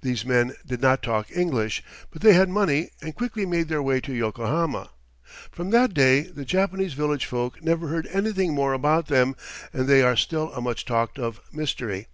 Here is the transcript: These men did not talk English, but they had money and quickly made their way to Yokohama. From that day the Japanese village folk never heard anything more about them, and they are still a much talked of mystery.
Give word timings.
These 0.00 0.24
men 0.24 0.56
did 0.66 0.82
not 0.82 1.04
talk 1.04 1.28
English, 1.30 1.84
but 2.10 2.20
they 2.20 2.32
had 2.32 2.48
money 2.48 2.90
and 3.00 3.14
quickly 3.14 3.46
made 3.46 3.68
their 3.68 3.80
way 3.80 4.00
to 4.00 4.12
Yokohama. 4.12 4.90
From 5.52 5.70
that 5.70 5.94
day 5.94 6.22
the 6.22 6.44
Japanese 6.44 6.94
village 6.94 7.26
folk 7.26 7.62
never 7.62 7.86
heard 7.86 8.08
anything 8.08 8.54
more 8.56 8.72
about 8.72 9.06
them, 9.06 9.36
and 9.72 9.86
they 9.86 10.02
are 10.02 10.16
still 10.16 10.50
a 10.52 10.60
much 10.60 10.84
talked 10.84 11.16
of 11.16 11.40
mystery. 11.52 12.08